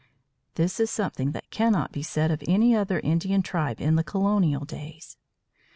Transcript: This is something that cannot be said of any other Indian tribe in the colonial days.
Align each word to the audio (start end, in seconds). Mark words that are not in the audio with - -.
This 0.55 0.79
is 0.79 0.89
something 0.89 1.31
that 1.33 1.51
cannot 1.51 1.91
be 1.91 2.01
said 2.01 2.31
of 2.31 2.41
any 2.47 2.75
other 2.75 2.99
Indian 3.01 3.43
tribe 3.43 3.79
in 3.79 3.93
the 3.97 4.03
colonial 4.03 4.65
days. 4.65 5.15